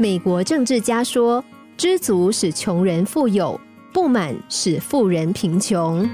[0.00, 1.44] 美国政治家说
[1.76, 3.60] ：“知足使穷人富有，
[3.92, 6.08] 不满使富人贫穷。”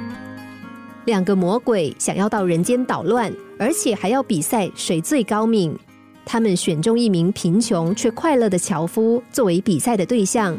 [1.05, 5.79] 两个魔鬼想要到人间捣乱，而且还要比赛谁最高明。
[6.25, 10.59] 他们选中一名贫穷却快乐的樵夫作为比赛的对象。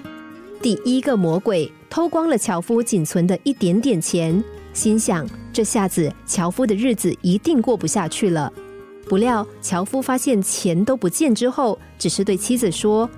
[0.61, 8.53] 第一个魔鬼偷光了樵夫仅存的一点点钱，心想这下子樵夫的日子一定过不下去了。
[9.07, 13.09] 不料樵夫发现钱都不见之后，只是对妻子说：“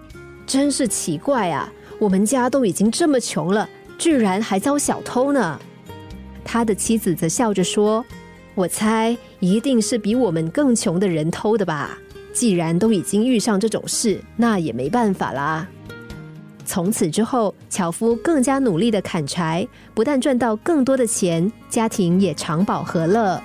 [0.45, 5.59] 真是奇怪啊，我们家都已经这么穷了，居然还遭小偷呢。”
[6.43, 8.05] 他的妻子则笑着说
[8.53, 11.97] ：“我猜一定是比我们更穷的人偷的吧。
[12.33, 15.67] 既然都已经遇上这种事，那也没办法啦。”
[16.65, 23.41] 从此之后，樵夫更加努力的砍柴，不但赚到更多的钱，家庭也长保和乐。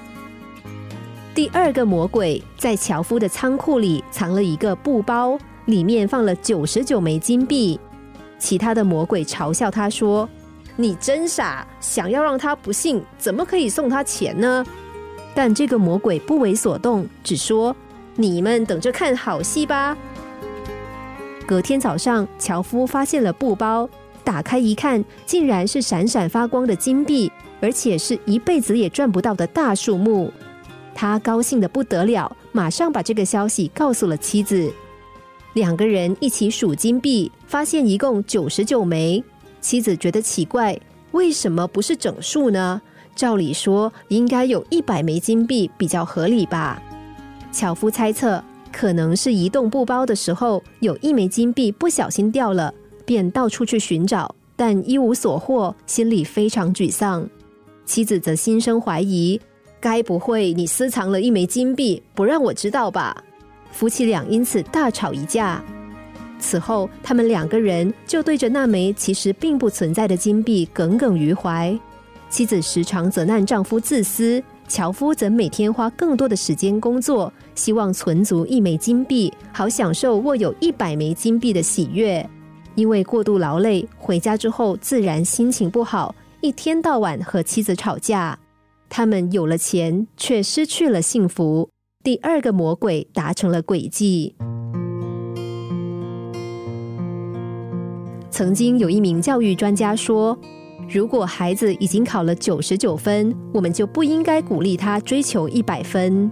[1.35, 7.81] 第二个魔鬼在樵夫的仓库里藏了一个布包，里面放了九十九枚金币。
[8.39, 10.29] 其他的魔鬼嘲笑他说。
[10.75, 11.67] 你真傻！
[11.81, 14.65] 想要让他不信，怎么可以送他钱呢？
[15.35, 17.77] 但这个魔鬼不为所动，只说
[18.17, 19.95] ：“你们等着看好戏吧。”
[21.47, 23.87] 隔天早上，樵夫发现了布包，
[24.25, 27.31] 打开一看，竟然是闪闪发光的金币，
[27.61, 30.33] 而且是一辈子也赚不到的大数目。
[30.95, 34.73] 他高兴的不得了，马上把这个消息告诉了妻子。
[35.55, 39.23] 两个人一起数金币，发现一共九十九枚。
[39.61, 40.79] 妻子觉得奇怪，
[41.13, 42.81] 为什么不是整数呢？
[43.15, 46.83] 照理说应该有一百枚金币比较合理吧。
[47.51, 52.73] 樵夫猜测，可能是移动布包的时候有一枚金币不小心掉了，
[53.05, 57.29] 便到处去寻找，但一无所获，心里非常沮丧。
[57.85, 59.39] 妻子则心生怀疑，
[59.83, 63.25] 该不会你私藏了一枚金币不让我知道吧？
[63.73, 65.61] 夫妻俩因此大吵一架。
[66.39, 71.77] 此后，他们两个人就对着那枚其实并不存在的金币耿耿于怀。
[72.31, 82.25] 妻子时常责难丈夫自私，樵夫则每天花更多的时间工作，希望存足一枚金币，好享受握有一百枚金币的喜悦。
[82.77, 88.39] 因为过度劳累，回家之后自然心情不好，一天到晚和妻子吵架。
[88.95, 91.71] 他们有了钱，却失去了幸福。
[92.05, 94.37] 第二个魔鬼达成了诡计。
[98.29, 100.39] 曾经有一名教育专家说
[100.93, 106.31] ：“如果孩子已经考了九十九分，我们就不应该鼓励他追求一百分。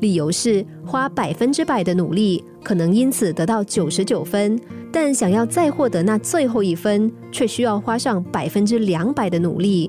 [0.00, 4.60] 理由是，花百分之百的努力，可能因此得到九十九分，
[4.90, 9.88] 但想要再获得那最后一分，却需要花上百分之两百的努力。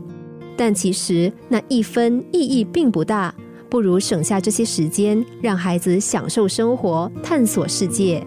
[0.61, 3.33] 但其实那一分意义并不大，
[3.67, 8.23] 不如省下这些时间，让孩子享受生活，探索世界。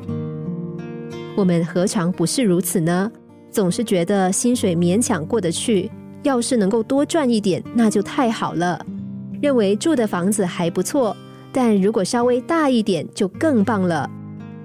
[1.36, 3.08] 我们何尝不是如此呢？”
[3.52, 5.88] 总是觉得薪水勉强过得去，
[6.24, 8.84] 要是能够多赚一点，那就太好了。
[9.40, 11.16] 认为住的房子还不错，
[11.52, 14.10] 但如果稍微大一点就更棒了。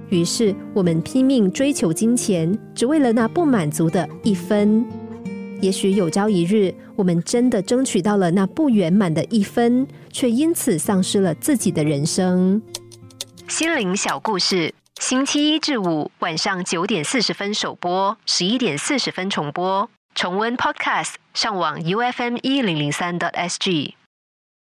[0.09, 4.84] 于是我们拼命追求金钱，只为了那不满足的一分。
[5.62, 12.62] 也许有朝一日，我们真的争取到了那不圆满的一分，却因此丧失了自己的人生。
[13.47, 14.74] 心灵小故事。
[15.00, 19.90] 星期一至五晚上九点四十分首播，十一点四十分重播。
[20.14, 23.96] 重温 Podcast，上网 U F M 一零零三 t S G。